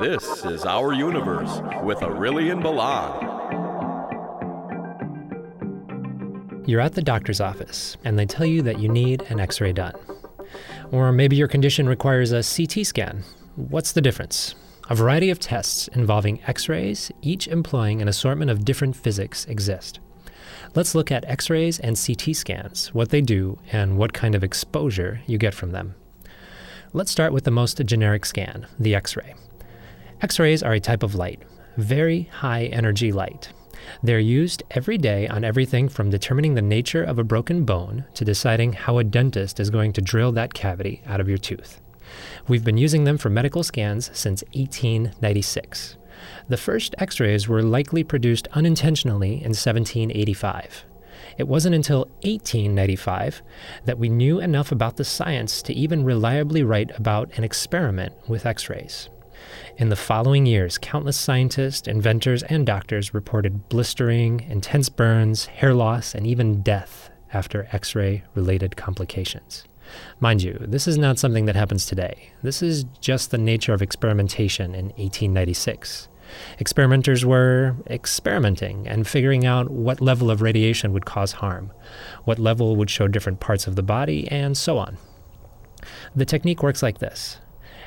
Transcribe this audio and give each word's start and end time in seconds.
This 0.00 0.44
is 0.46 0.64
Our 0.64 0.94
Universe 0.94 1.60
with 1.82 2.02
Aurelian 2.02 2.62
Balan. 2.62 3.28
You're 6.66 6.80
at 6.80 6.94
the 6.94 7.02
doctor's 7.02 7.42
office 7.42 7.98
and 8.02 8.18
they 8.18 8.24
tell 8.24 8.46
you 8.46 8.62
that 8.62 8.78
you 8.78 8.88
need 8.88 9.20
an 9.28 9.38
x 9.38 9.60
ray 9.60 9.72
done. 9.72 9.94
Or 10.90 11.12
maybe 11.12 11.36
your 11.36 11.46
condition 11.46 11.90
requires 11.90 12.32
a 12.32 12.42
CT 12.42 12.86
scan. 12.86 13.22
What's 13.56 13.92
the 13.92 14.00
difference? 14.00 14.54
A 14.88 14.94
variety 14.94 15.28
of 15.28 15.38
tests 15.38 15.88
involving 15.88 16.42
x 16.46 16.70
rays, 16.70 17.12
each 17.20 17.46
employing 17.46 18.00
an 18.00 18.08
assortment 18.08 18.50
of 18.50 18.64
different 18.64 18.96
physics, 18.96 19.44
exist. 19.44 20.00
Let's 20.74 20.94
look 20.94 21.12
at 21.12 21.26
x 21.26 21.50
rays 21.50 21.78
and 21.78 22.00
CT 22.00 22.34
scans, 22.34 22.94
what 22.94 23.10
they 23.10 23.20
do, 23.20 23.58
and 23.70 23.98
what 23.98 24.14
kind 24.14 24.34
of 24.34 24.42
exposure 24.42 25.20
you 25.26 25.36
get 25.36 25.52
from 25.52 25.72
them. 25.72 25.96
Let's 26.94 27.10
start 27.10 27.34
with 27.34 27.44
the 27.44 27.50
most 27.50 27.76
generic 27.84 28.24
scan, 28.24 28.66
the 28.78 28.94
x 28.94 29.18
ray. 29.18 29.34
X 30.22 30.38
rays 30.38 30.62
are 30.62 30.72
a 30.72 30.78
type 30.78 31.02
of 31.02 31.16
light, 31.16 31.42
very 31.76 32.22
high 32.30 32.66
energy 32.66 33.10
light. 33.10 33.52
They're 34.04 34.20
used 34.20 34.62
every 34.70 34.96
day 34.96 35.26
on 35.26 35.42
everything 35.42 35.88
from 35.88 36.10
determining 36.10 36.54
the 36.54 36.62
nature 36.62 37.02
of 37.02 37.18
a 37.18 37.24
broken 37.24 37.64
bone 37.64 38.04
to 38.14 38.24
deciding 38.24 38.72
how 38.72 38.98
a 38.98 39.04
dentist 39.04 39.58
is 39.58 39.68
going 39.68 39.92
to 39.94 40.00
drill 40.00 40.30
that 40.32 40.54
cavity 40.54 41.02
out 41.06 41.20
of 41.20 41.28
your 41.28 41.38
tooth. 41.38 41.80
We've 42.46 42.62
been 42.62 42.78
using 42.78 43.02
them 43.02 43.18
for 43.18 43.30
medical 43.30 43.64
scans 43.64 44.16
since 44.16 44.44
1896. 44.52 45.96
The 46.48 46.56
first 46.56 46.94
x 46.98 47.18
rays 47.18 47.48
were 47.48 47.60
likely 47.60 48.04
produced 48.04 48.46
unintentionally 48.52 49.32
in 49.32 49.56
1785. 49.56 50.84
It 51.36 51.48
wasn't 51.48 51.74
until 51.74 52.02
1895 52.22 53.42
that 53.86 53.98
we 53.98 54.08
knew 54.08 54.38
enough 54.38 54.70
about 54.70 54.98
the 54.98 55.04
science 55.04 55.62
to 55.62 55.74
even 55.74 56.04
reliably 56.04 56.62
write 56.62 56.96
about 56.96 57.36
an 57.36 57.42
experiment 57.42 58.14
with 58.28 58.46
x 58.46 58.70
rays. 58.70 59.08
In 59.76 59.88
the 59.88 59.96
following 59.96 60.46
years, 60.46 60.78
countless 60.78 61.16
scientists, 61.16 61.88
inventors, 61.88 62.42
and 62.44 62.66
doctors 62.66 63.14
reported 63.14 63.68
blistering, 63.68 64.40
intense 64.48 64.88
burns, 64.88 65.46
hair 65.46 65.74
loss, 65.74 66.14
and 66.14 66.26
even 66.26 66.62
death 66.62 67.10
after 67.32 67.68
X 67.72 67.94
ray 67.94 68.24
related 68.34 68.76
complications. 68.76 69.64
Mind 70.20 70.42
you, 70.42 70.58
this 70.60 70.86
is 70.86 70.98
not 70.98 71.18
something 71.18 71.46
that 71.46 71.56
happens 71.56 71.86
today. 71.86 72.32
This 72.42 72.62
is 72.62 72.84
just 73.00 73.30
the 73.30 73.38
nature 73.38 73.74
of 73.74 73.82
experimentation 73.82 74.74
in 74.74 74.86
1896. 74.86 76.08
Experimenters 76.58 77.24
were 77.24 77.76
experimenting 77.88 78.86
and 78.86 79.06
figuring 79.06 79.44
out 79.44 79.70
what 79.70 80.00
level 80.00 80.30
of 80.30 80.40
radiation 80.40 80.92
would 80.92 81.04
cause 81.04 81.32
harm, 81.32 81.72
what 82.24 82.38
level 82.38 82.76
would 82.76 82.90
show 82.90 83.08
different 83.08 83.40
parts 83.40 83.66
of 83.66 83.76
the 83.76 83.82
body, 83.82 84.28
and 84.28 84.56
so 84.56 84.78
on. 84.78 84.96
The 86.14 86.24
technique 86.24 86.62
works 86.62 86.82
like 86.82 86.98
this 86.98 87.38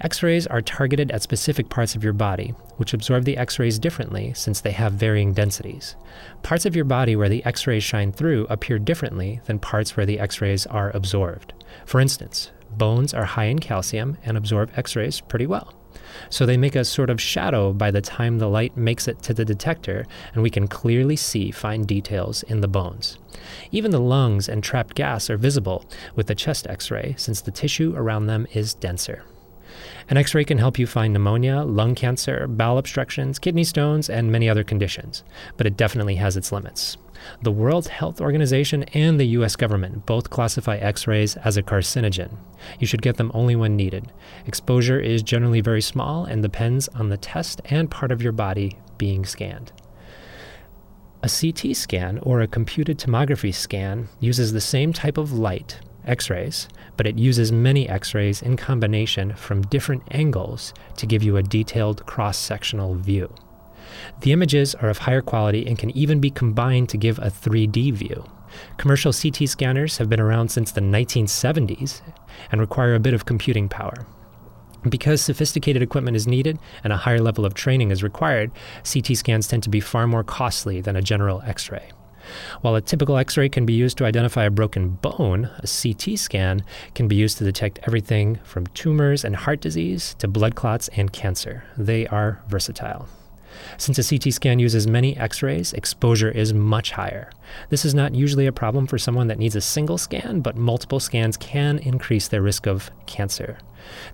X 0.00 0.22
rays 0.22 0.46
are 0.46 0.62
targeted 0.62 1.10
at 1.10 1.22
specific 1.22 1.68
parts 1.68 1.96
of 1.96 2.04
your 2.04 2.12
body, 2.12 2.54
which 2.76 2.94
absorb 2.94 3.24
the 3.24 3.36
X 3.36 3.58
rays 3.58 3.80
differently 3.80 4.32
since 4.32 4.60
they 4.60 4.70
have 4.70 4.92
varying 4.92 5.32
densities. 5.32 5.96
Parts 6.44 6.64
of 6.64 6.76
your 6.76 6.84
body 6.84 7.16
where 7.16 7.28
the 7.28 7.44
X 7.44 7.66
rays 7.66 7.82
shine 7.82 8.12
through 8.12 8.46
appear 8.48 8.78
differently 8.78 9.40
than 9.46 9.58
parts 9.58 9.96
where 9.96 10.06
the 10.06 10.20
X 10.20 10.40
rays 10.40 10.66
are 10.66 10.94
absorbed. 10.94 11.52
For 11.84 12.00
instance, 12.00 12.52
bones 12.70 13.12
are 13.12 13.24
high 13.24 13.46
in 13.46 13.58
calcium 13.58 14.16
and 14.24 14.36
absorb 14.36 14.70
X 14.76 14.94
rays 14.94 15.20
pretty 15.20 15.46
well. 15.46 15.74
So 16.30 16.46
they 16.46 16.56
make 16.56 16.76
a 16.76 16.84
sort 16.84 17.10
of 17.10 17.20
shadow 17.20 17.72
by 17.72 17.90
the 17.90 18.00
time 18.00 18.38
the 18.38 18.48
light 18.48 18.76
makes 18.76 19.08
it 19.08 19.20
to 19.22 19.34
the 19.34 19.44
detector, 19.44 20.06
and 20.32 20.42
we 20.42 20.50
can 20.50 20.68
clearly 20.68 21.16
see 21.16 21.50
fine 21.50 21.82
details 21.82 22.44
in 22.44 22.60
the 22.60 22.68
bones. 22.68 23.18
Even 23.72 23.90
the 23.90 24.00
lungs 24.00 24.48
and 24.48 24.62
trapped 24.62 24.94
gas 24.94 25.28
are 25.28 25.36
visible 25.36 25.84
with 26.14 26.28
the 26.28 26.34
chest 26.36 26.68
X 26.68 26.90
ray 26.90 27.14
since 27.18 27.40
the 27.40 27.50
tissue 27.50 27.94
around 27.96 28.26
them 28.26 28.46
is 28.52 28.74
denser. 28.74 29.24
An 30.08 30.16
x 30.16 30.34
ray 30.34 30.44
can 30.44 30.58
help 30.58 30.78
you 30.78 30.86
find 30.86 31.12
pneumonia, 31.12 31.62
lung 31.62 31.94
cancer, 31.94 32.46
bowel 32.46 32.78
obstructions, 32.78 33.38
kidney 33.38 33.64
stones, 33.64 34.08
and 34.08 34.32
many 34.32 34.48
other 34.48 34.64
conditions, 34.64 35.22
but 35.56 35.66
it 35.66 35.76
definitely 35.76 36.16
has 36.16 36.36
its 36.36 36.52
limits. 36.52 36.96
The 37.42 37.52
World 37.52 37.88
Health 37.88 38.20
Organization 38.20 38.84
and 38.94 39.18
the 39.18 39.26
US 39.38 39.56
government 39.56 40.06
both 40.06 40.30
classify 40.30 40.76
x 40.76 41.06
rays 41.06 41.36
as 41.36 41.56
a 41.56 41.62
carcinogen. 41.62 42.36
You 42.78 42.86
should 42.86 43.02
get 43.02 43.16
them 43.16 43.30
only 43.34 43.56
when 43.56 43.76
needed. 43.76 44.12
Exposure 44.46 45.00
is 45.00 45.22
generally 45.22 45.60
very 45.60 45.82
small 45.82 46.24
and 46.24 46.42
depends 46.42 46.88
on 46.88 47.08
the 47.08 47.16
test 47.16 47.60
and 47.66 47.90
part 47.90 48.12
of 48.12 48.22
your 48.22 48.32
body 48.32 48.78
being 48.96 49.24
scanned. 49.24 49.72
A 51.22 51.28
CT 51.28 51.74
scan 51.76 52.18
or 52.22 52.40
a 52.40 52.46
computed 52.46 52.98
tomography 52.98 53.52
scan 53.52 54.08
uses 54.20 54.52
the 54.52 54.60
same 54.60 54.92
type 54.92 55.18
of 55.18 55.32
light, 55.32 55.80
X 56.08 56.30
rays, 56.30 56.68
but 56.96 57.06
it 57.06 57.18
uses 57.18 57.52
many 57.52 57.88
X 57.88 58.14
rays 58.14 58.42
in 58.42 58.56
combination 58.56 59.34
from 59.34 59.62
different 59.62 60.02
angles 60.10 60.72
to 60.96 61.06
give 61.06 61.22
you 61.22 61.36
a 61.36 61.42
detailed 61.42 62.06
cross 62.06 62.36
sectional 62.36 62.94
view. 62.94 63.32
The 64.20 64.32
images 64.32 64.74
are 64.76 64.88
of 64.88 64.98
higher 64.98 65.22
quality 65.22 65.66
and 65.66 65.78
can 65.78 65.96
even 65.96 66.20
be 66.20 66.30
combined 66.30 66.88
to 66.90 66.96
give 66.96 67.18
a 67.18 67.30
3D 67.30 67.92
view. 67.92 68.24
Commercial 68.76 69.12
CT 69.12 69.48
scanners 69.48 69.98
have 69.98 70.08
been 70.08 70.20
around 70.20 70.50
since 70.50 70.72
the 70.72 70.80
1970s 70.80 72.02
and 72.50 72.60
require 72.60 72.94
a 72.94 73.00
bit 73.00 73.14
of 73.14 73.26
computing 73.26 73.68
power. 73.68 74.06
Because 74.88 75.20
sophisticated 75.20 75.82
equipment 75.82 76.16
is 76.16 76.26
needed 76.26 76.58
and 76.84 76.92
a 76.92 76.96
higher 76.96 77.20
level 77.20 77.44
of 77.44 77.54
training 77.54 77.90
is 77.90 78.02
required, 78.02 78.50
CT 78.90 79.16
scans 79.16 79.48
tend 79.48 79.62
to 79.64 79.70
be 79.70 79.80
far 79.80 80.06
more 80.06 80.24
costly 80.24 80.80
than 80.80 80.96
a 80.96 81.02
general 81.02 81.42
X 81.44 81.70
ray. 81.70 81.90
While 82.60 82.74
a 82.74 82.80
typical 82.80 83.16
x 83.16 83.36
ray 83.36 83.48
can 83.48 83.66
be 83.66 83.72
used 83.72 83.98
to 83.98 84.04
identify 84.04 84.44
a 84.44 84.50
broken 84.50 84.90
bone, 84.90 85.50
a 85.58 85.66
CT 85.66 86.18
scan 86.18 86.64
can 86.94 87.08
be 87.08 87.16
used 87.16 87.38
to 87.38 87.44
detect 87.44 87.80
everything 87.84 88.36
from 88.44 88.66
tumors 88.68 89.24
and 89.24 89.36
heart 89.36 89.60
disease 89.60 90.14
to 90.18 90.28
blood 90.28 90.54
clots 90.54 90.88
and 90.96 91.12
cancer. 91.12 91.64
They 91.76 92.06
are 92.06 92.42
versatile. 92.48 93.08
Since 93.76 93.98
a 93.98 94.08
CT 94.08 94.32
scan 94.32 94.58
uses 94.58 94.86
many 94.86 95.16
x 95.16 95.42
rays, 95.42 95.72
exposure 95.72 96.30
is 96.30 96.52
much 96.52 96.92
higher. 96.92 97.30
This 97.70 97.84
is 97.84 97.94
not 97.94 98.14
usually 98.14 98.46
a 98.46 98.52
problem 98.52 98.86
for 98.86 98.98
someone 98.98 99.28
that 99.28 99.38
needs 99.38 99.56
a 99.56 99.60
single 99.60 99.98
scan, 99.98 100.40
but 100.40 100.56
multiple 100.56 101.00
scans 101.00 101.36
can 101.36 101.78
increase 101.78 102.28
their 102.28 102.42
risk 102.42 102.66
of 102.66 102.90
cancer. 103.06 103.58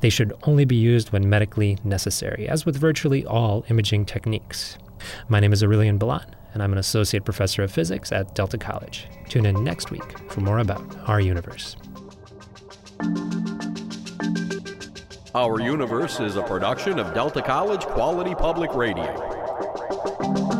They 0.00 0.10
should 0.10 0.32
only 0.44 0.64
be 0.64 0.76
used 0.76 1.12
when 1.12 1.28
medically 1.28 1.78
necessary, 1.84 2.48
as 2.48 2.64
with 2.64 2.76
virtually 2.76 3.24
all 3.24 3.64
imaging 3.68 4.06
techniques. 4.06 4.78
My 5.28 5.40
name 5.40 5.52
is 5.52 5.62
Aurelian 5.62 5.98
Balan, 5.98 6.34
and 6.54 6.62
I'm 6.62 6.72
an 6.72 6.78
associate 6.78 7.24
professor 7.24 7.62
of 7.62 7.70
physics 7.70 8.12
at 8.12 8.34
Delta 8.34 8.56
College. 8.56 9.08
Tune 9.28 9.44
in 9.44 9.62
next 9.62 9.90
week 9.90 10.30
for 10.30 10.40
more 10.40 10.60
about 10.60 10.82
our 11.08 11.20
universe. 11.20 11.76
Our 15.34 15.60
Universe 15.60 16.20
is 16.20 16.36
a 16.36 16.42
production 16.42 17.00
of 17.00 17.12
Delta 17.12 17.42
College 17.42 17.84
Quality 17.86 18.36
Public 18.36 18.72
Radio. 18.74 20.53